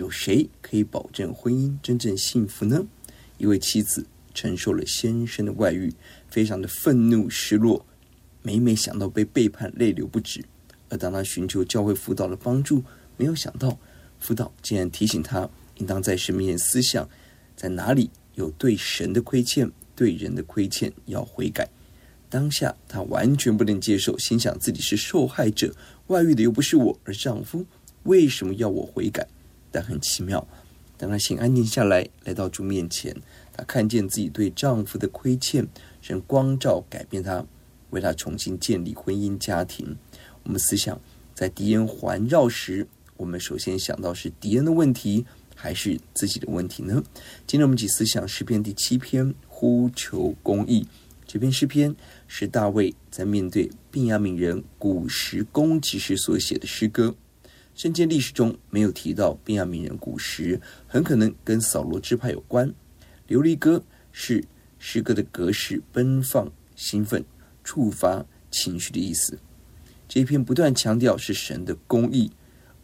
[0.00, 2.86] 有谁可以保证婚姻真正幸福呢？
[3.36, 5.92] 一位妻子承受了先生的外遇，
[6.30, 7.84] 非常的愤怒、失落，
[8.40, 10.42] 每每想到被背叛，泪流不止。
[10.88, 12.82] 而当他寻求教会辅导的帮助，
[13.18, 13.78] 没有想到
[14.18, 17.06] 辅导竟然提醒他，应当在神面前思想，
[17.54, 18.10] 在哪里。
[18.36, 21.68] 有对神的亏欠，对人的亏欠，要悔改。
[22.30, 25.74] 当下她完全不能接受，心想自己是受害者，
[26.06, 27.66] 外遇的又不是我，而丈夫
[28.04, 29.28] 为什么要我悔改？
[29.70, 30.46] 但很奇妙，
[30.96, 33.14] 当她心安静下来，来到主面前，
[33.52, 35.66] 她看见自己对丈夫的亏欠，
[36.00, 37.44] 神光照改变她，
[37.90, 39.96] 为她重新建立婚姻家庭。
[40.42, 41.00] 我们思想，
[41.34, 45.26] 在敌人环绕时，我们首先想到是敌人的问题。
[45.62, 47.02] 还是自己的问题呢？
[47.46, 50.88] 今天我们一起思想诗篇第七篇，呼求公义。
[51.26, 51.94] 这篇诗篇
[52.26, 57.14] 是大卫在面对便雅悯人古时攻击时所写的诗歌。
[57.80, 62.70] 圣经历史中没有提到便雅悯人古时，很可能跟扫罗支派有关。
[63.26, 63.82] 琉璃歌
[64.12, 64.44] 是
[64.78, 67.24] 诗歌的格式，奔放、兴奋、
[67.64, 69.38] 触发情绪的意思。
[70.06, 72.30] 这一篇不断强调是神的公义，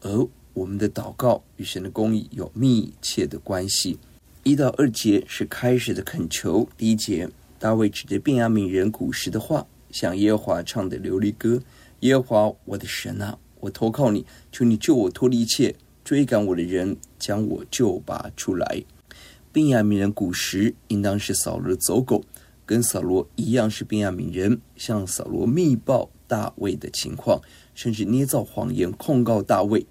[0.00, 3.98] 而我们的祷告与神的公义有密切的关系。
[4.44, 6.66] 一到二节是开始的恳求。
[6.74, 7.28] 第一节，
[7.58, 11.60] 大卫指着便雅悯人古时的话，向耶和华唱的琉璃歌：
[12.00, 15.74] 耶和华我的神啊，我投靠你，求你救我脱离一切
[16.04, 18.84] 追赶我的人，将我救拔出来。
[19.52, 22.24] 便雅悯人古时应当是扫罗的走狗，
[22.66, 27.40] 跟扫罗一样是便雅悯人，向扫罗密报大卫的情况，
[27.74, 29.86] 甚至捏造谎言控告大卫。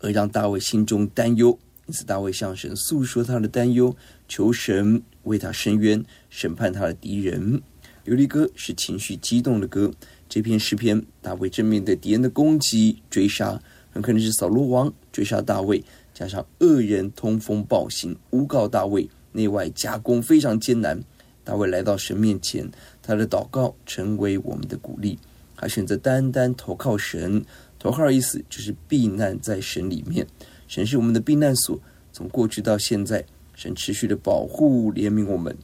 [0.00, 3.96] 而让大卫心中担忧，因此大卫向神诉说他的担忧，
[4.28, 7.60] 求神为他伸冤，审判他的敌人。
[8.04, 9.92] 流离歌是情绪激动的歌，
[10.28, 21.00] 这篇诗篇，大卫正面对敌人的攻击追杀，很可能是扫罗王追杀大卫，加上恶人通风报信诬告大卫，内外夹攻非常艰难。
[21.42, 22.70] 大卫来到神面前，
[23.02, 25.18] 他的祷告成为我们的鼓励，
[25.56, 27.42] 他选择单单投靠神。
[27.78, 30.26] 投靠的意思就是避难在神里面，
[30.66, 31.80] 神是我们的避难所。
[32.12, 33.24] 从过去到现在，
[33.54, 35.56] 神持续的保护、怜悯我们，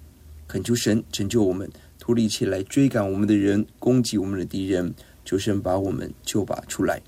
[0.46, 1.68] 恳求神拯救我们，
[2.04, 4.94] 脱离起来追赶我们的人、攻击我们的敌人，
[5.24, 7.00] 求神把我们救拔出来。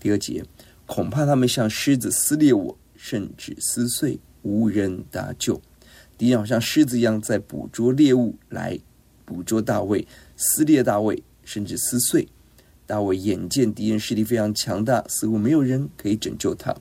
[0.00, 0.44] 第二节，
[0.86, 5.62] 恐怕他们像狮子撕裂我，甚至撕碎，无人搭救。
[6.18, 8.76] 敌人好像狮子一样在捕捉猎物来
[9.24, 12.26] 捕捉大卫，撕裂大卫，甚至撕碎。
[12.86, 16.74] 大卫眼见敌人势力非常强大，似乎没有人可以拯救他。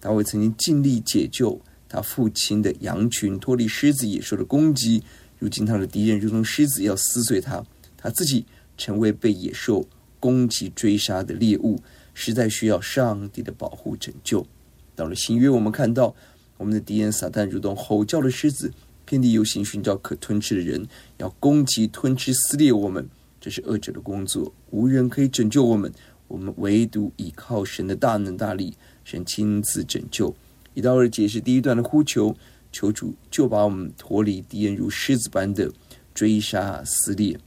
[0.00, 5.02] 大卫曾经尽力解救他父亲的羊群脱离狮子野兽的攻击，
[5.38, 7.64] 如今他的敌人如同狮子要撕碎他，
[7.96, 8.44] 他自己
[8.76, 9.86] 成为被野兽
[10.18, 11.80] 攻击追杀的猎物，
[12.14, 14.46] 实在需要上帝的保护拯救。
[14.94, 16.14] 到了新约，我们看到
[16.56, 18.72] 我们的敌人撒旦如同吼叫的狮子，
[19.04, 20.86] 遍地游行，寻找可吞吃的人，
[21.18, 23.06] 要攻击、吞吃、撕裂我们。
[23.38, 25.92] 这是恶者的工作，无人可以拯救我们，
[26.26, 28.74] 我们唯独依靠神的大能大力，
[29.04, 30.34] 神亲自拯救。
[30.74, 32.34] 一到二节是第一段的呼求，
[32.76, 35.72] 求主就把我们脱离敌人如狮子般的
[36.12, 37.40] 追杀撕裂。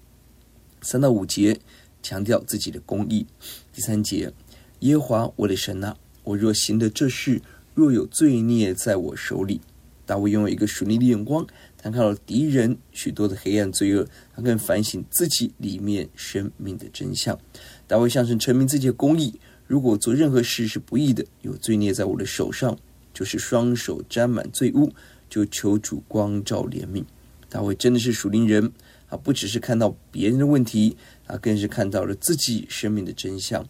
[0.81, 1.59] 三到五节
[2.01, 3.27] 强调自己的公义。
[3.71, 4.33] 第三节，
[4.79, 7.43] 耶和华我的神啊，我若行的这事，
[7.75, 9.61] 若有罪孽在我手里。
[10.07, 11.45] 大卫拥有一个属灵的眼光，
[11.77, 17.37] 他看到敌人许多的黑暗罪恶，他更反省自己里面生命的真相。
[17.85, 22.75] 大卫向神陈明自己的公义：如果做任何事是不义的，有罪孽在我的手上，
[23.13, 24.91] 就是双手沾满罪污，
[25.29, 27.03] 就求主光照怜悯。
[27.47, 28.71] 大卫真的是属灵人，
[29.09, 33.65] 他不只是看到别人的问题，他更是看到了自己生命的真相。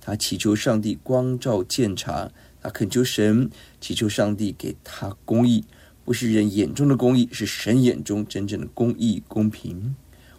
[0.00, 2.30] 他祈求上帝光照鉴察，
[2.60, 3.48] 他恳求神，
[3.80, 5.64] 祈求上帝给他公义，
[6.04, 9.94] 不是人眼中的公义，是神眼中真正的公义公平。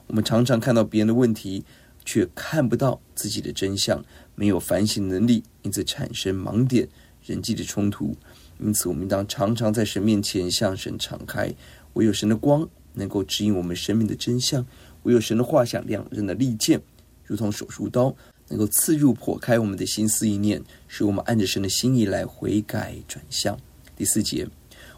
[0.08, 1.64] 我们常常看到别人的问题，
[2.04, 4.04] 却看不到自己的真相，
[4.36, 6.88] 没有反省能力，因此产生盲点、
[7.26, 8.16] 人际的冲突。
[8.66, 11.54] 因此，我们当常常在神面前向神敞开，
[11.94, 14.66] 唯有神的光能够指引我们生命的真相，
[15.04, 16.82] 唯有神的话像两刃的利剑，
[17.26, 18.16] 如同手术刀，
[18.48, 23.60] 能够刺入、剖开我们的心思意念，使我们按着神的心意来悔改转向。
[23.98, 24.48] 第四节，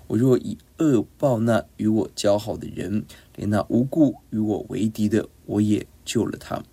[0.05, 3.03] 我若以恶报那与我交好的人，
[3.35, 6.63] 连那无故与我为敌的，我也救了他。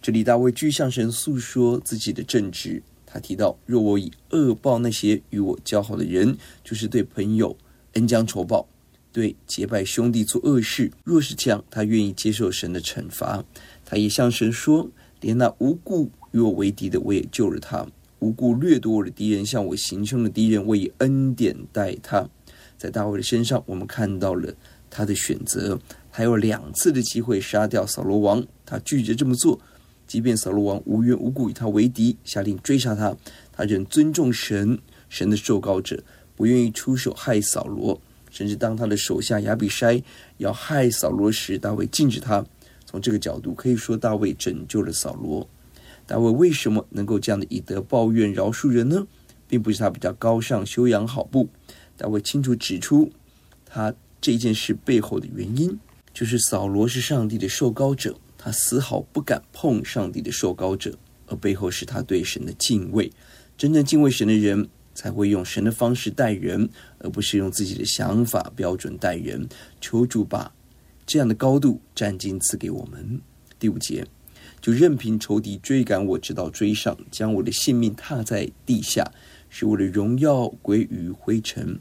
[0.00, 2.82] 这里大卫继续向神诉说自己的正直。
[3.14, 7.56] 他提到：若我以恶报那些与我交好的人，就是对朋友
[7.92, 8.66] 恩将仇报，
[9.12, 10.90] 对结拜兄弟做恶事。
[11.04, 13.44] 若是这样，他愿意接受神的惩罚。
[13.84, 14.90] 他也向神说：
[15.20, 17.86] 连那无故与我为敌的，我也救了他；
[18.18, 22.28] 无故掠夺我的敌人，向我行凶的敌人，我以恩典待他。
[22.76, 24.52] 在大卫的身上，我们看到了
[24.90, 25.78] 他的选择。
[26.10, 29.60] 还有两次的机会杀掉扫罗王，他拒绝这么做。
[30.06, 33.16] 即便扫罗王无缘无故与他为敌，下令追杀他，
[33.52, 34.78] 他仍尊重神，
[35.08, 36.02] 神的受膏者，
[36.36, 38.00] 不愿意出手害扫罗。
[38.30, 40.02] 甚至当他的手下亚比筛
[40.38, 42.44] 要害扫罗时，大卫禁止他。
[42.84, 45.48] 从这个角度可以说，大卫拯救了扫罗。
[46.06, 49.06] 大卫为什么能够这样的以德报怨饶恕人呢？
[49.46, 51.48] 并不是他比较高尚、修养好，不。
[51.96, 53.10] 大卫清楚指出，
[53.64, 55.78] 他这件事背后的原因，
[56.12, 58.16] 就是扫罗是上帝的受膏者。
[58.44, 60.98] 他丝毫不敢碰上帝的受膏者，
[61.28, 63.10] 而背后是他对神的敬畏。
[63.56, 66.68] 真正敬畏神的人，才会用神的方式待人，
[66.98, 69.48] 而不是用自己的想法标准待人。
[69.80, 70.54] 求主把
[71.06, 73.18] 这样的高度占经赐给我们。
[73.58, 74.06] 第五节，
[74.60, 79.10] 就任凭仇敌追赶我，直到追上，将我的性命踏在地下，
[79.48, 81.80] 使我的荣耀归于灰尘。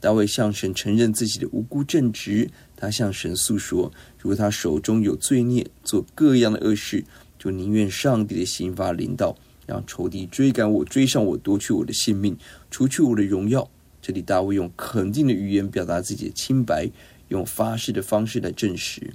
[0.00, 2.48] 大卫向神承认自己的无辜正直，
[2.80, 7.04] 他向神诉说：如果他手中有罪孽，做各样的恶事，
[7.36, 9.36] 就宁愿上帝的刑罚临到，
[9.66, 12.38] 让仇敌追赶我，追上我，夺去我的性命，
[12.70, 13.68] 除去我的荣耀。
[14.00, 16.88] 这里大卫用肯定的语言表达自己的清白，
[17.26, 19.12] 用发誓的方式来证实：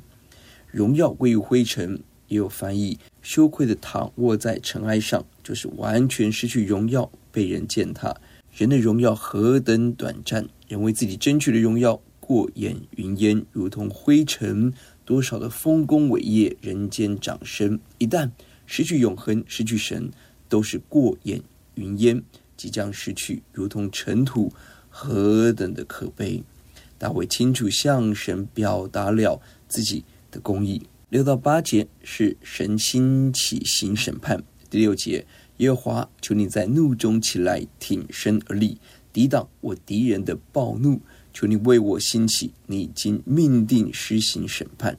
[0.70, 2.02] 荣耀归于灰尘。
[2.30, 8.16] 也有翻译羞愧的躺卧在尘埃上，就是完全失去荣耀，被人践踏。
[8.52, 10.48] 人的荣耀何等短暂！
[10.68, 12.02] 人为自己争取的荣耀
[12.34, 14.74] 过眼云烟，如同灰尘。
[15.06, 18.32] 多少的丰功伟业、人间掌声，一旦
[18.66, 20.10] 失去永恒、失去神，
[20.50, 21.44] 都是过眼
[21.76, 22.24] 云烟，
[22.58, 24.52] 即将失去，如同尘土，
[24.90, 26.44] 何等的可悲！
[26.98, 30.82] 大卫清楚向神表达了自己的公义。
[31.10, 34.44] 六到八节是神兴起行审判。
[34.72, 35.28] 第六节。
[35.58, 38.80] 耶和华，求你在怒中起来，挺身而立，
[39.14, 41.00] 抵挡我敌人的暴怒。
[41.34, 44.98] 求你为我兴起，你已经命定施行审判。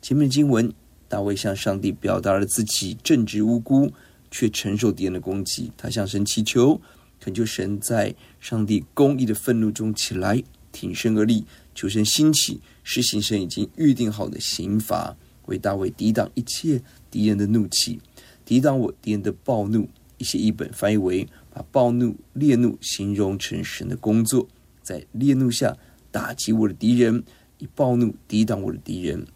[0.00, 0.72] 前面经文，
[1.08, 3.92] 大卫向上帝表达了自己正直无辜，
[4.30, 5.70] 却承受敌人的攻击。
[5.76, 6.80] 他向神祈求，
[7.20, 10.42] 恳求神在上帝公义的愤怒中起来，
[10.72, 11.44] 挺身而立，
[11.74, 15.16] 求神兴起，施行神已经预定好的刑罚，
[15.46, 18.00] 为大卫抵挡一切敌人的怒气。
[18.44, 19.88] 抵挡我敌人的暴怒，
[20.18, 24.46] 一些译本翻译为把暴怒、烈怒形容成神的工作，
[24.84, 25.76] 在烈怒下
[26.12, 27.24] 打击我的敌人，
[27.58, 29.26] 以暴怒抵挡我的敌人。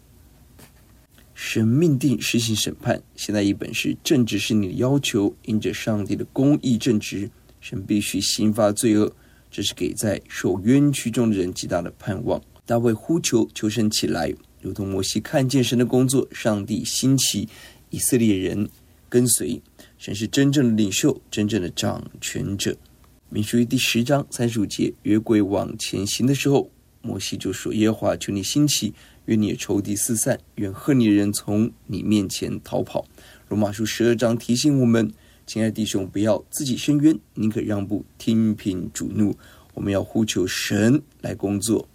[1.33, 3.01] 神命定实行审判。
[3.15, 7.29] 现在一本是正直是你的要求，因着上帝的公义正直，
[7.59, 9.13] 神必须刑罚罪恶。
[9.49, 12.41] 这是给在受冤屈中的人极大的盼望。
[12.65, 17.49] 大卫呼求求神起来，如同摩西看见神的工作，上帝兴起
[17.89, 18.69] 以色列人。
[19.11, 19.59] 跟随
[19.97, 22.77] 神是真正的领袖，真正的掌权者。
[23.31, 26.71] 民数记第十章三十五节，约柜往前行的时候，
[27.03, 28.91] 摩西就说：“耶和华，求你兴起，
[29.25, 33.05] 愿你的仇敌四散，愿恨你的人从你面前逃跑。”
[33.47, 35.13] 罗马书十二章提醒我们：
[35.45, 39.37] 亲爱的弟兄，不要自己伸冤，宁可让步，听凭主怒。
[39.75, 41.87] 我们要呼求神来工作，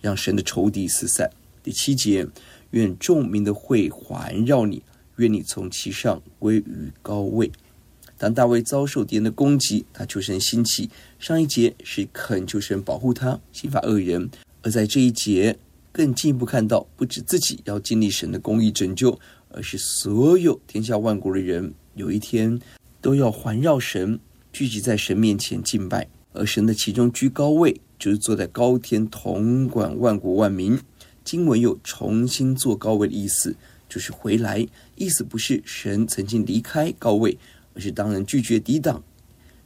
[0.00, 1.30] 让神的仇敌四散。
[1.62, 2.26] 第七节，
[2.72, 4.82] 愿众民的会环绕你。
[5.16, 7.52] 愿你从其上归于高位。
[8.22, 10.88] 当大卫遭受敌人的攻击，他求神兴起。
[11.18, 14.28] 上一节是恳求神保护他，刑罚恶人；
[14.62, 15.58] 而在这一节，
[15.90, 22.60] 更进一步看到，不止自己要经历神的公义拯救，而是所有天下万国的人，有一天
[23.00, 24.20] 都要环绕神，
[24.52, 26.08] 聚集在神面前敬拜。
[26.32, 30.78] 而神的其中居高位，就是坐在高天统管万国万民。
[31.24, 33.56] 经文又重新坐高位的意思。
[33.88, 37.36] 就是回来，意思不是神曾经离开高位，
[37.74, 39.02] 而是当人拒绝抵挡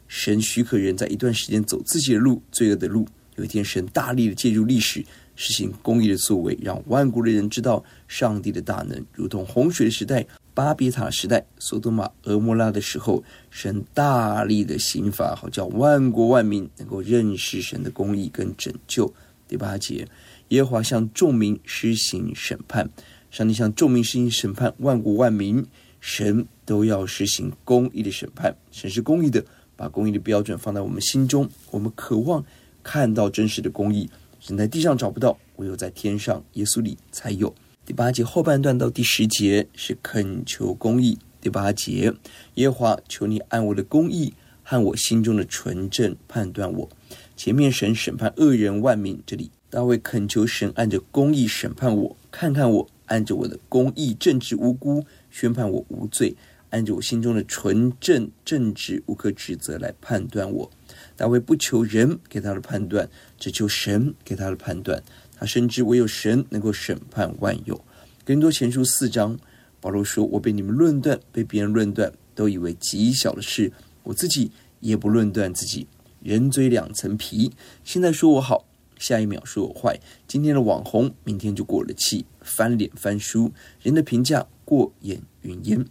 [0.07, 3.07] 神许可人在一段时间走自己的路、罪恶的路。
[3.35, 19.13] 有一天，神大力的介入历史，实行公义的作为，让万国的人知道上帝的大能，如同洪水的时代、巴别塔时代、索多玛、俄摩拉的时候，神大力的刑罚，好叫万国万民能够认识神的公义跟拯救。
[19.47, 20.07] 第八节，
[20.47, 22.89] 耶和华向众民施行审判，
[23.29, 25.63] 上帝向众民施行审判，万国万民，
[25.99, 28.55] 神都要实行公义的审判。
[28.71, 29.43] 神是公义的，
[29.75, 32.43] 把公义的标准放在我们心中，我们渴望
[32.83, 34.09] 看到真实的公义。
[34.39, 37.53] 神在地上找不到，唯有在天上耶稣里才有。
[37.85, 41.17] 第八节后半段到第十节是恳求公义。
[41.39, 42.13] 第八节，
[42.55, 46.89] 耶和华求你按我的公义和我心中的纯正判断我。
[47.35, 55.05] 前面神审判恶人万民，这里大卫恳求神按着公义审判我，看看我按着我的公义正直无辜
[55.39, 56.35] 宣判我无罪，
[56.71, 60.71] 按着我心中的纯正正直无可指责来判断我。
[61.15, 65.03] 大卫不求人给他的判断，只求神给他的判断。
[65.35, 67.79] 他深知唯有神能够审判万有。
[68.25, 69.37] 更多前书四章，
[69.79, 73.71] 保罗说：“我被你们论断，被别人论断，都以为极小的事。
[74.01, 75.85] 我自己也不论断自己。”
[76.23, 77.51] 人嘴两层皮，
[77.83, 78.65] 现在说我好，
[78.97, 79.99] 下一秒说我坏。
[80.27, 85.85] 今天的网红，明天就过了气，翻脸翻书，人的评价过眼云烟。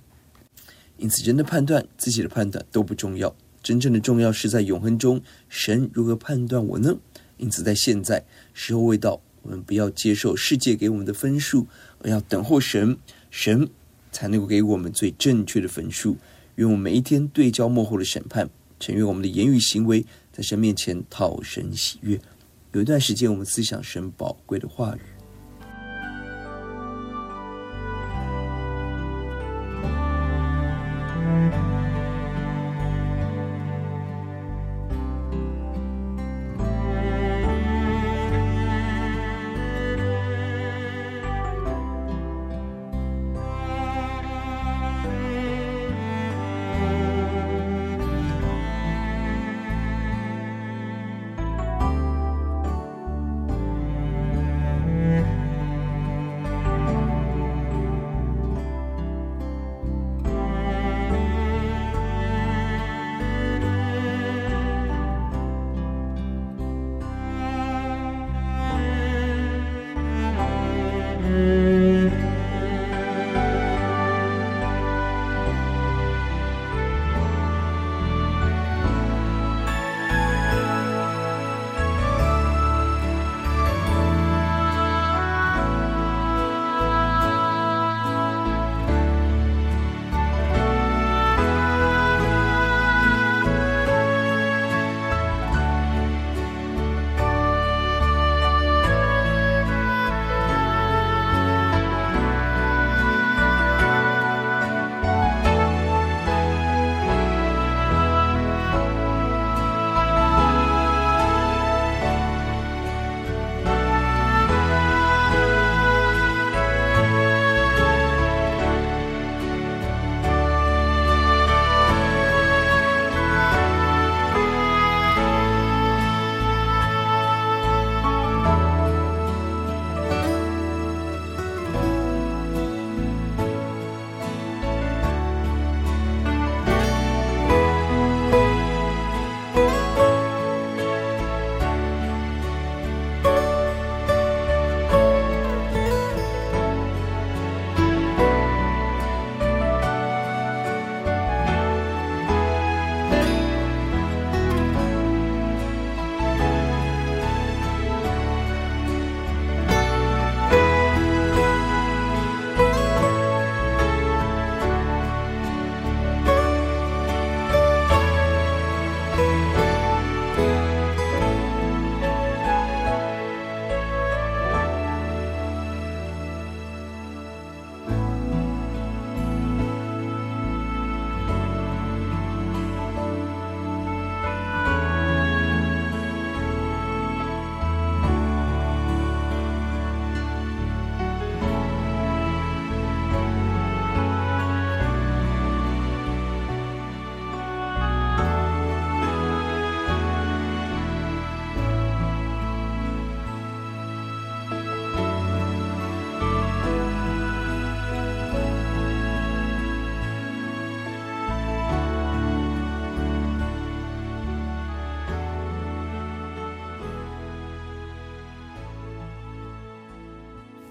[0.99, 6.99] 因此，人的判断、自己的判断都不重要，真正的重要是在永恒中，神如何判断我呢？
[7.39, 11.67] 因此，在现在时候未到，我们不要接受世界给我们的分数，
[12.03, 12.99] 而要等候神，
[13.31, 13.67] 神
[14.13, 16.19] 才能够给我们最正确的分数。
[16.57, 20.05] 愿我们每一天对焦幕后的审判，承认我们的言语行为。
[20.33, 22.21] 在神面前讨神喜悦。
[22.73, 25.16] 有一段时间，我们思想神宝贵的话语。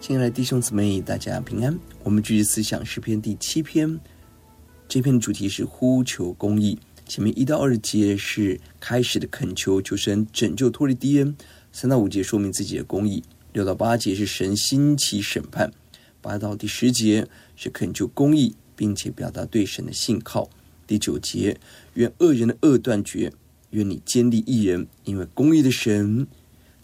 [0.07, 1.75] 亲爱的弟兄姊妹，大家平安。
[2.03, 3.99] 我们继续思想诗篇第七篇，
[4.87, 6.77] 这篇的主题是呼求公义。
[7.07, 11.33] 前面一到二节是开始的恳求，求神拯救脱离敌人；
[11.71, 15.67] 三到五节说明自己的公义；六到八节是神兴起审判；
[16.21, 20.47] 八到第十节是恳求公义，并且表达对神的信靠。
[20.85, 21.57] 第九节，
[21.95, 23.33] 愿恶人的恶断绝，
[23.71, 26.27] 愿你坚立一人，因为公义的神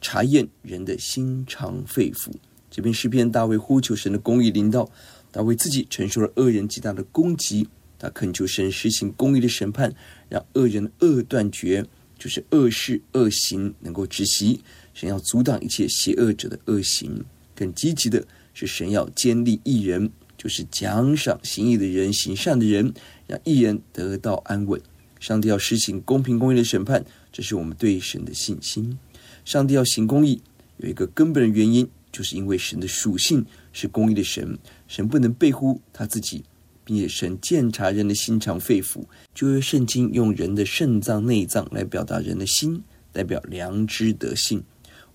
[0.02, 2.32] 查验人的心肠肺腑。
[2.72, 4.90] 这篇诗篇，大卫呼求神的公义临到，
[5.30, 7.68] 大卫自己承受了恶人极大的攻击，
[8.00, 9.94] 他恳求神实行公义的审判，
[10.30, 11.86] 让恶人的恶断绝，
[12.18, 14.62] 就是恶事恶行能够止息。
[14.94, 17.26] 神要阻挡一切邪恶者的恶行。
[17.54, 22.94] 更积极的是，神要坚立义人，就是奖赏行义的人、行善的人，
[23.28, 24.82] 让义人得到安稳。
[25.20, 28.98] 上帝要实行公平公义的审判，这是我们对神的信心。
[29.44, 30.42] 上帝要行公义，
[30.78, 31.90] 有一个根本的原因。
[32.12, 36.44] 就是因为神的属性是公义的神，神不能背乎他自己，
[36.84, 39.06] 并且神鉴察人的心肠肺腑。
[39.34, 44.64] 就约圣经用人的肾脏内脏来表达人的心，代表良知德性。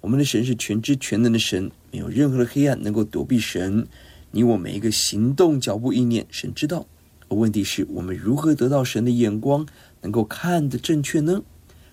[0.00, 3.86] 我们的神是全知全能的神，没有任何的黑暗能够躲避神。
[4.30, 6.86] 你我每一个行动、脚步、意念，神知道。
[7.28, 9.66] 而问题是我们如何得到神的眼光，
[10.02, 11.42] 能够看得正确呢？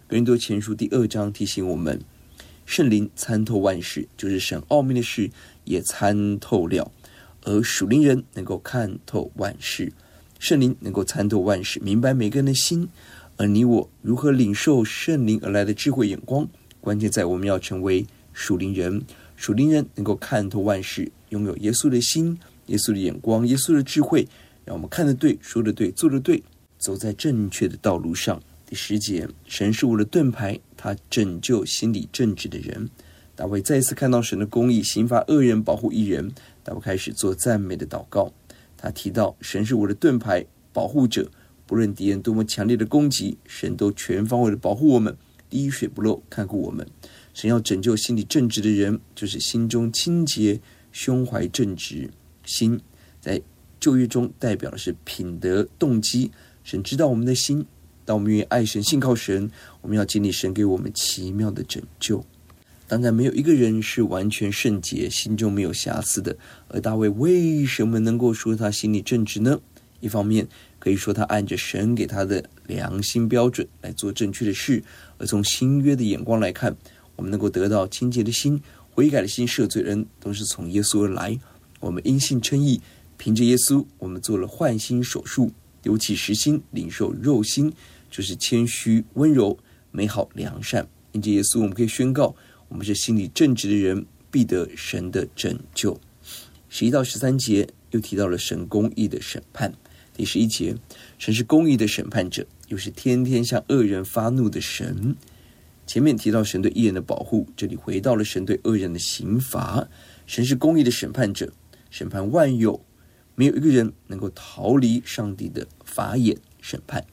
[0.07, 2.00] 哥林多前书第二章提醒我们。
[2.65, 5.29] 圣灵参透万事，就是神奥秘的事
[5.65, 6.89] 也参透了；
[7.41, 9.91] 而属灵人能够看透万事，
[10.39, 12.88] 圣灵能够参透万事，明白每个人的心。
[13.36, 16.48] 而你我如何领受圣灵而来的智慧眼光，
[16.79, 19.03] 关键在我们要成为属灵人。
[19.36, 24.27] 属灵人能够看透万事，拥有耶稣的心、耶稣的眼光、耶稣的智慧，
[24.63, 26.41] 让我们看得对、说得对、做得对，
[26.77, 28.41] 走在正确的道路上。
[28.74, 32.89] 第十节，神是我的盾牌，他拯救心里正直的人。
[33.36, 36.31] 大卫再次看到神的公义，刑罚恶人，保护义人。
[36.64, 38.33] 大卫开始做赞美的祷告。
[38.75, 41.29] 他提到神是我的盾牌，保护者，
[41.68, 45.16] 不论敌人多么强烈的攻击，神都全方位的保护我们，
[45.51, 46.88] 滴水不漏，看顾我们。
[47.36, 50.59] 神要拯救心里正直的人，就是心中清洁、
[50.92, 52.09] 胸怀正直。
[52.44, 52.81] 心
[53.22, 53.40] 在
[53.79, 56.31] 旧约中代表的是品德、动机。
[56.64, 57.64] 神知道我们的心。
[58.05, 59.50] 当我们愿意爱神、信靠神，
[59.81, 62.24] 我们要经历神给我们奇妙的拯救。
[62.87, 66.35] 当然，没有一个人是完全圣洁、心中没有瑕疵的。
[66.68, 69.59] 而大卫为什么能够说他心里正直呢？
[70.00, 70.46] 一方面
[70.79, 74.83] 可以说他按着神给他的良心标准来做正确的事；
[75.18, 76.75] 而从新约的眼光来看，
[77.16, 78.61] 我们能够得到清洁的心、
[78.92, 81.39] 悔改的心、赦罪恩，都是从耶稣而来。
[81.79, 82.81] 我们因信称义，
[83.18, 85.51] 凭着耶稣，我们做了换心手术，
[85.83, 87.72] 丢弃实心，领受肉心。
[88.09, 89.57] 就是谦虚、温柔、
[89.91, 90.87] 美好、良善。
[91.13, 92.35] 因着耶稣，我们可以宣告：
[92.67, 96.00] 我们是心里正直的人，必得神的拯救。
[96.69, 99.74] 十一到十三节又提到了神公义的审判。
[100.15, 100.75] 第十一节，
[101.17, 105.15] 神是公义的审判者，又是天天向恶人发怒的神。
[105.87, 109.87] 前面提到神对义人的保护，这里回到了神对恶人的刑罚。
[110.27, 111.51] 神是公义的审判者，
[111.89, 112.79] 审判万有，
[113.35, 117.05] 没有一个人能够逃离上帝的法眼审判。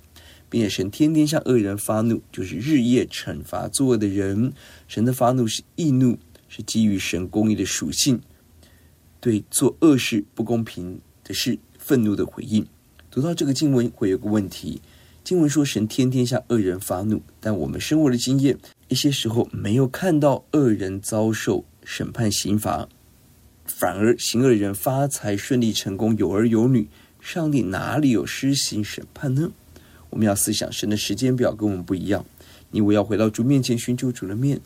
[0.51, 4.53] 并且神天天向恶人发怒，就是日夜惩罚作恶的人。
[4.89, 8.21] 神的发怒是义怒，是基于神公义的属性，
[9.21, 12.67] 对做恶事不公平的事愤怒的回应。
[13.13, 14.83] 读到这个经文会有个问题：
[15.23, 22.89] 经文说神天天向恶人发怒，但我们生活的经验，一些时候没有看到恶人遭受审判刑罚，
[23.71, 26.89] 反而行恶的人发财顺利成功，有儿有女。
[27.21, 29.53] 上帝哪里有施行审判呢？
[30.11, 32.25] 我们要思想神的时间表跟我们不一样。
[32.71, 34.61] 你我要回到主面前寻求主的面，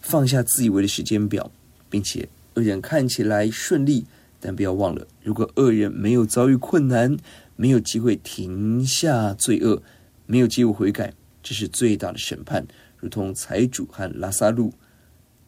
[0.00, 1.50] 放下自以为的时间表，
[1.90, 4.04] 并且恶人看起来顺利，
[4.38, 7.16] 但不要忘了，如果恶人没有遭遇困难，
[7.56, 9.82] 没有机会停下罪恶，
[10.26, 11.12] 没有机会悔改，
[11.42, 12.66] 这是最大的审判。
[12.98, 14.72] 如同财主和拉撒路，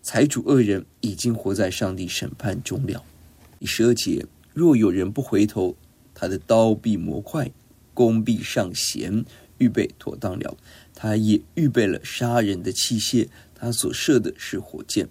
[0.09, 3.03] 财主恶人已经活在上帝审判中了。
[3.59, 5.75] 第十二节，若有人不回头，
[6.15, 7.51] 他的刀必磨快。
[7.93, 9.25] 弓必上弦，
[9.59, 10.57] 预备妥当了。
[10.95, 15.09] 他也预备了杀人的器械，他所射的是火箭。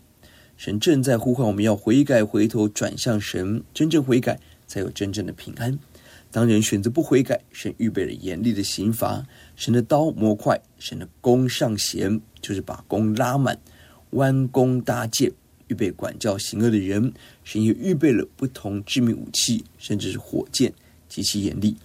[0.55, 5.77] 神正在呼唤我们要悔改，回头转向神，真正悔改才有真正的平安。
[6.31, 9.25] 当人选择不悔改，神预备了严厉的刑罚。
[9.58, 13.60] 神的刀磨快，神的弓上弦，就是把弓拉满，
[14.12, 15.32] 弯弓搭箭，
[15.68, 17.13] 预备管教行恶的人。
[17.44, 20.74] 神也预备了不同致命武器，甚至是火箭，
[21.10, 21.76] 极其严厉。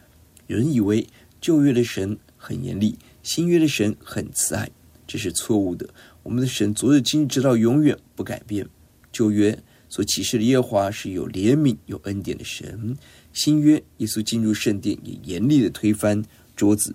[0.47, 1.07] 有人以为
[1.41, 4.71] 旧约的神很严厉，新约的神很慈爱，
[5.07, 5.89] 这是错误的。
[6.23, 8.67] 我们的神昨日今日直到永远不改变。
[9.13, 12.97] 旧约所启示的耶和华是有怜悯、有恩典的神。
[13.33, 16.23] 新约，耶稣进入圣殿，也严厉的推翻
[16.55, 16.95] 桌子。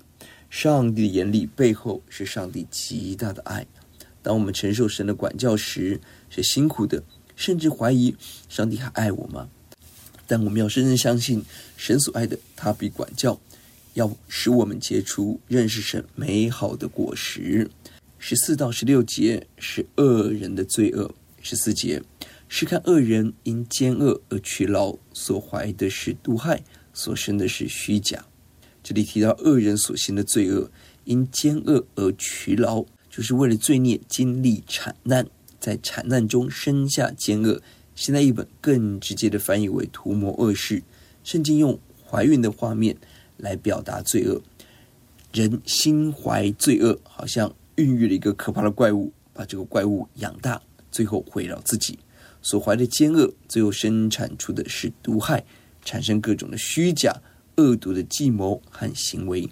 [0.50, 3.66] 上帝的严厉背后是上帝极大的爱。
[4.26, 7.04] 当我们承受神的管教时，是辛苦的，
[7.36, 8.16] 甚至怀疑
[8.50, 9.48] 上帝还爱我吗？
[10.26, 11.46] 但我们要深深相信，
[11.78, 13.40] 神所爱的，他必管教，
[13.94, 17.70] 要使我们结出认识神美好的果实。
[18.18, 21.14] 十四到十六节是恶人的罪恶。
[21.44, 22.02] 十四节
[22.48, 26.64] 是看恶人因奸恶而劬劳，所怀的是毒害，
[26.96, 28.26] 所生的是虚假。
[28.82, 30.72] 这里提到恶人所行的罪恶，
[31.04, 32.84] 因奸恶而劬劳，
[33.16, 35.26] 就是为了罪孽经历产难，
[35.58, 37.62] 在产难中生下奸恶。
[37.96, 40.84] 现在一本更直接的翻译为图谋恶事，
[41.24, 42.98] 圣经用怀孕的画面
[43.38, 44.42] 来表达罪恶。
[45.32, 51.98] 人心怀罪恶，好像孕育了一个可怕的怪物，把这个怪物养大，最后毁了自己。
[52.42, 55.42] 所怀的奸恶，最后生产出的是毒害，
[55.86, 57.16] 产生各种的虚假、
[57.56, 59.50] 恶毒的计谋和行为。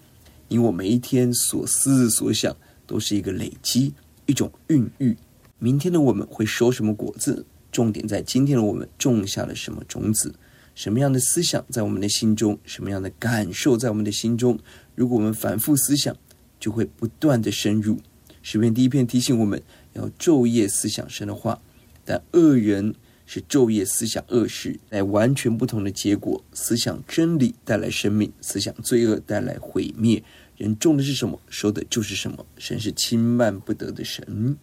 [0.50, 2.54] 因为我每一天所思所想，
[2.86, 3.94] 都是一个累积，
[4.26, 5.18] 一种孕育。
[5.60, 7.46] 明天的我们会收什么果子？
[7.72, 10.36] 重点在今天的我们种下了什么种子？
[10.76, 12.58] 什么样的思想在我们的心中？
[12.66, 14.60] 什么样的感受在我们的心中？
[14.96, 16.16] 如果我们反复思想，
[16.60, 18.00] 就会不断的深入。
[18.42, 19.62] 十篇第一篇提醒我们
[19.94, 21.62] 要昼夜思想神的话，
[22.04, 22.94] 但恶人
[23.26, 26.44] 是昼夜思想恶事，来完全不同的结果。
[26.54, 30.24] 思想真理带来生命，思想罪恶带来毁灭。
[30.64, 32.46] 人种的是什么，收的就是什么。
[32.58, 34.56] 神是轻慢不得的神。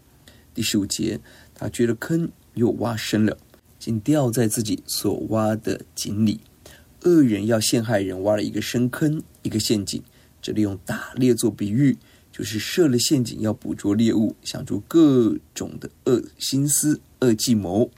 [0.54, 1.20] 第十五节，
[1.54, 2.30] 他掘了坑。
[2.54, 3.36] 又挖深了，
[3.78, 6.40] 竟掉在自己所挖的井里。
[7.02, 10.02] 恶人要陷害人，挖了一个深坑，一个陷阱。
[10.40, 11.98] 这里用打猎做比喻，
[12.32, 17.90] 就是设了陷阱要捕捉猎物，想出各种的恶心思、恶计谋，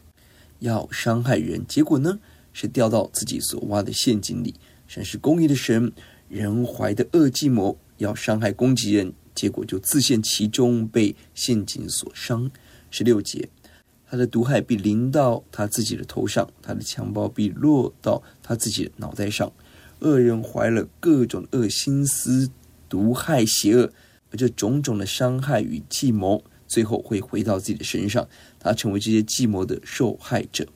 [0.59, 1.65] 要伤害人。
[1.69, 2.19] 结果呢，
[2.53, 4.57] 是掉到自己所挖的陷阱里。
[4.89, 5.93] 神是公义的神，
[6.29, 12.51] 人怀的恶计谋要伤害攻击人，结果就自陷其中，被陷阱所伤。
[12.91, 13.49] 十六节。
[14.05, 19.51] 他的毒害必临到他自己的头上，他的强暴必落到他自己的脑袋上。
[20.01, 22.51] 恶人怀了各种恶心思，
[22.91, 23.91] 毒害邪恶，
[24.31, 28.29] 而这种种的伤害与计谋，最后会回到自己的身上，
[28.59, 30.67] 他成为这些计谋的受害者。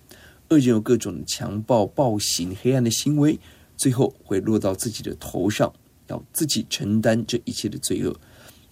[0.48, 3.38] 恶人有各种强暴、暴行、黑暗的行为，
[3.76, 5.70] 最后会落到自己的头上，
[6.09, 8.14] 要自己承担这一切的罪恶。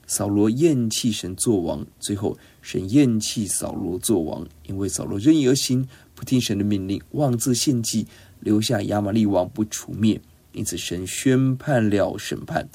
[0.06, 8.06] 扫罗厌弃神作王，最后神厌弃扫罗作王，因为扫罗任意而行，不听神的命令，妄自献祭，
[8.40, 10.20] 留下亚玛力王不除灭，
[10.52, 12.68] 因此神宣判了审判。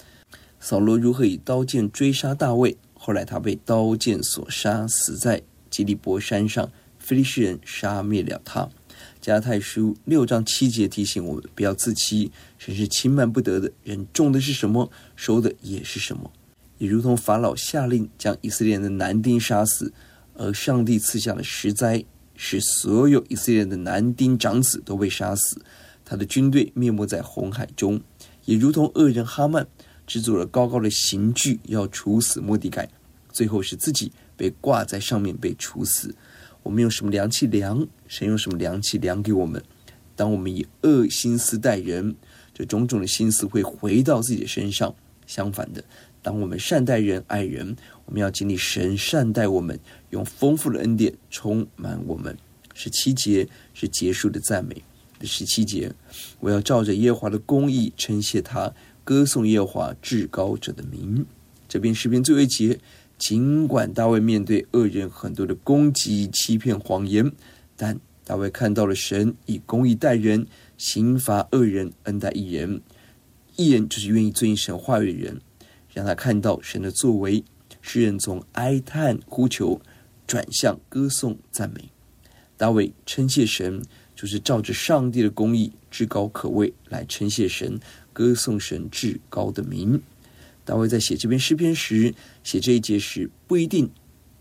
[0.60, 2.76] 扫罗如何以刀剑追杀大卫？
[2.96, 8.68] 后来他被刀剑所杀，死在基利波山上，非利士人杀灭了他。
[9.22, 16.32] 加太书六章七节提醒我们不要自欺，神是轻慢不得的，人种的是什么，收的也是什么。
[16.78, 19.92] 也如同法老下令将以色列人的男丁杀死，
[20.36, 25.62] 而上帝赐下了十灾，使所有以色列人的男丁长子都被杀死，
[26.06, 28.00] 他的军队灭没在红海中。
[28.46, 29.68] 也如同恶人哈曼
[30.08, 32.90] 制作了高高的刑具，要处死莫迪改，
[33.34, 36.16] 最后是自己被挂在上面被处死。
[36.64, 37.88] 我们用什么量器量？
[38.08, 39.64] 神用什么量器量给我们？
[40.16, 42.16] 当我们以恶心思待人，
[42.54, 44.94] 这种种的心思会回到自己的身上。
[45.26, 45.84] 相反的。
[46.22, 52.36] 当我们善待人、爱人，我们要经历神善待我们，用丰富的恩典充满我们。
[52.74, 54.84] 十七节是结束的赞美。
[55.20, 55.94] 第十七节，
[56.40, 61.26] 我要照着耶和华的公义称谢他，歌颂耶和华至高者的名。
[61.68, 62.80] 这边诗篇最后一节，
[63.20, 67.32] 尽管大卫面对恶人很多的攻击、欺骗、谎言，
[67.76, 72.82] 但大卫看到了神以公义待人，刑罚恶人，恩待义人。
[73.58, 75.42] 义人就是愿意遵行神话语的人。
[75.92, 77.44] 让他看到神的作为，
[77.82, 79.82] 诗人从哀叹呼求
[80.26, 81.90] 转向歌颂赞美。
[82.56, 83.84] 大卫称谢神，
[84.16, 87.80] 就是照着上帝的公义至高可畏来称谢神，
[88.14, 90.02] 歌颂神至高的名。
[90.70, 93.90] 大卫在写这篇诗篇时，写这一节时不一定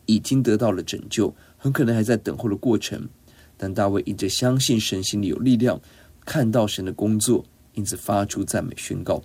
[0.05, 3.09] 已经得到了拯救，很可能还在等候的过程。
[3.57, 5.81] 但大卫一直相信神心里有力量，
[6.27, 9.23] 看到神的工作，因此发出赞美宣告。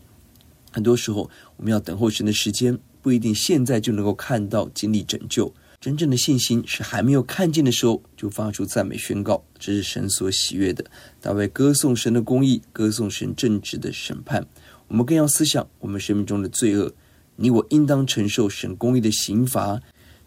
[0.72, 5.54] 很多时候，我们要等候神的时间，不一定现在就能够看到、经历拯救。
[5.82, 10.86] 真正的信心是还没有看见的时候，就发出赞美宣告，这是神所喜悦的。
[11.20, 14.48] 大卫歌颂神的公义，歌颂神正直的审判。
[14.94, 16.94] 我们更要思想我们生命中的罪恶。
[17.36, 19.82] 你我应当承受神公义的刑罚，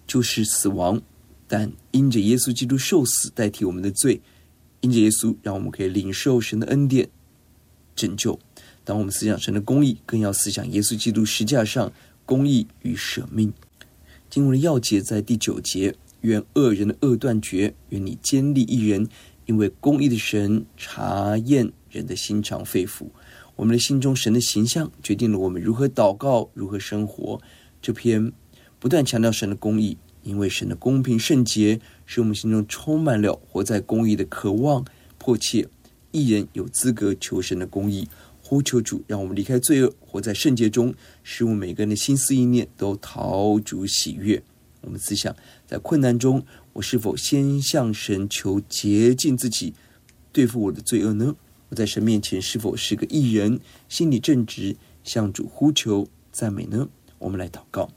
[0.08, 1.00] 就是死亡。
[1.46, 4.20] 但因着耶稣基督受死代替我们的罪，
[4.80, 7.08] 因着耶稣，让我们可以领受神的恩典
[7.94, 8.40] 拯救。
[8.82, 11.92] 当我们思想神的公义，更要思想耶稣基督十架上
[12.24, 13.52] 公义与舍命。
[14.28, 19.06] 经文的要节在第九节：愿恶人的恶断绝，愿你坚立一人，
[19.44, 23.06] 因为公义的神查验人的心肠肺腑。
[23.56, 27.40] 我们的心中神的形象，决定了我们如何祷告，如何生活。
[27.82, 28.32] 这篇
[28.78, 34.84] 不断强调神的公义，因为神的公平圣洁，使我们心中充满了活在公义的渴望
[35.18, 35.66] 迫切。
[36.12, 38.08] 一人有资格求神的公义。
[38.48, 44.40] 呼求主，让我们离开罪恶，活在圣洁中，使我们每个人的心思意念都陶主喜悦。
[44.82, 45.34] 我们思想，
[45.66, 49.74] 在困难中，我是否先向神求洁净自己，
[50.30, 51.34] 对付我的罪恶呢？
[51.76, 56.88] 在神面前是否是个义人，心里正直，向主呼求赞美呢？
[57.18, 57.90] 我们来祷告，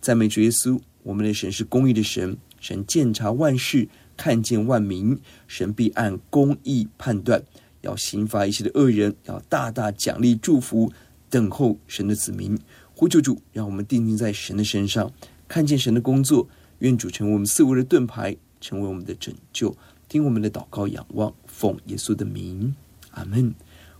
[0.00, 3.86] 赞美主耶稣，我们的神是公义的神，神鉴察万事，
[4.16, 7.44] 看见万民，神必按公义判断。
[7.82, 10.90] 要刑罚一切的恶人，要大大奖励祝福
[11.30, 12.58] 等候神的子民。
[12.94, 15.12] 呼求主，让我们定睛在神的身上，
[15.46, 16.48] 看见神的工作。
[16.80, 19.76] 愿主成为我们四围的盾牌，成为我们的拯救。
[20.08, 22.74] 听我们的祷告，仰望奉耶稣的名，
[23.18, 23.54] 阿门。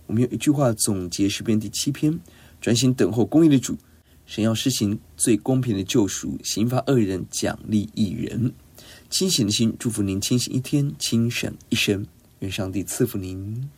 [0.07, 2.19] 我们用一句话总结诗篇第七篇：
[2.61, 3.77] 专心等候公义的主，
[4.25, 8.51] 神要施行最公平的救赎，刑罚恶人，奖励义人。
[9.09, 12.05] 清醒的心，祝福您清醒一天，清醒一生。
[12.39, 13.69] 愿上帝赐福您。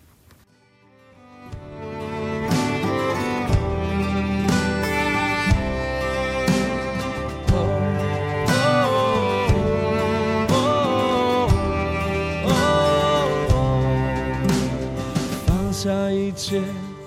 [16.32, 16.62] 一切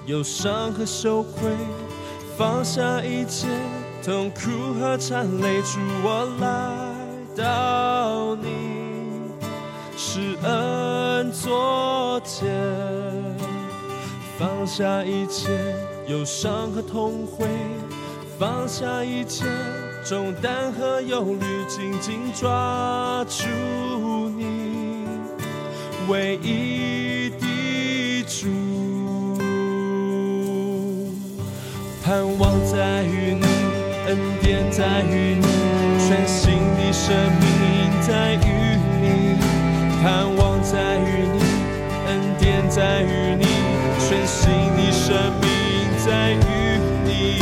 [0.05, 1.51] 忧伤和羞愧，
[2.37, 3.47] 放下一切
[4.05, 9.33] 痛苦和缠累，主我来到你。
[9.97, 12.53] 施恩座前，
[14.39, 15.75] 放下一切
[16.07, 17.47] 忧伤和痛悔，
[18.39, 19.47] 放下一切
[20.05, 23.47] 重担和忧虑，紧紧抓住
[24.37, 25.07] 你
[26.11, 27.31] 唯一
[32.05, 33.47] 盼望在于你，
[34.07, 35.47] 恩典在于你，
[36.07, 39.39] 全新的生命在于你。
[40.03, 41.41] 盼望在于你，
[42.07, 43.47] 恩典在于你，
[43.99, 45.49] 全新的生命
[46.05, 47.41] 在于你，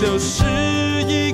[0.00, 0.44] 旧事
[1.06, 1.30] 已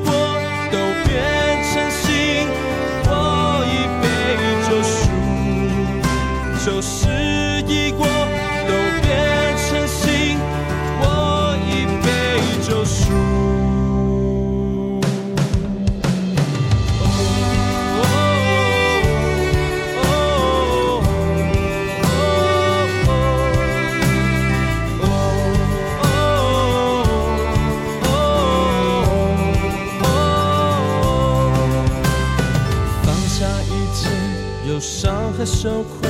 [35.67, 36.09] 羞愧，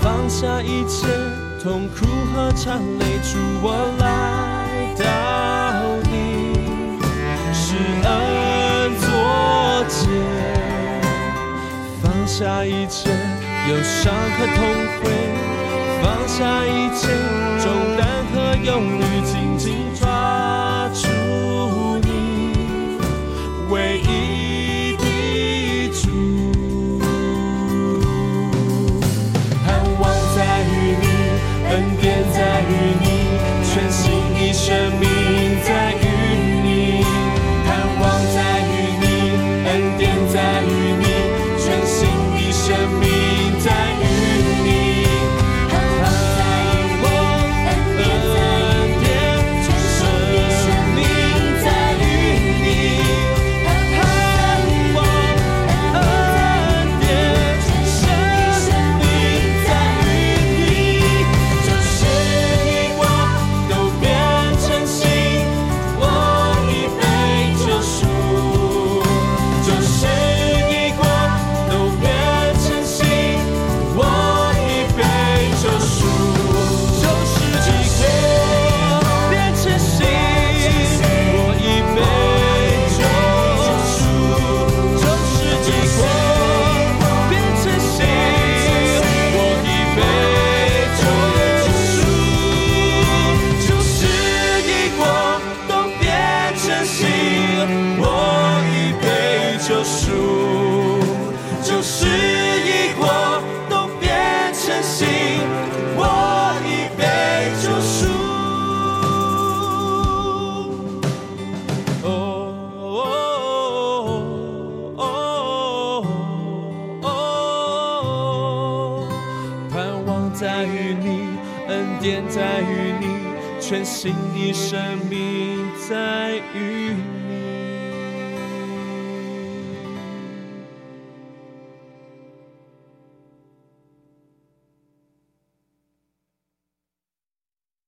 [0.00, 1.06] 放下一切
[1.62, 5.04] 痛苦和缠累，主我来到
[6.10, 6.98] 你，
[7.54, 8.10] 施恩
[8.98, 9.06] 座
[9.88, 10.02] 前，
[12.02, 13.08] 放下一切
[13.68, 14.58] 忧伤和痛
[14.98, 15.14] 悔，
[16.02, 17.06] 放下一切
[17.62, 21.06] 重担和忧虑，紧紧抓住
[22.02, 22.98] 你，
[23.70, 24.25] 唯一。